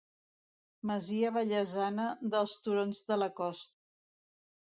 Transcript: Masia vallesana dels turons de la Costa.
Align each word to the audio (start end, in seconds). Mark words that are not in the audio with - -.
Masia 0.91 1.29
vallesana 1.35 2.07
dels 2.35 2.57
turons 2.65 3.03
de 3.13 3.19
la 3.25 3.29
Costa. 3.43 3.79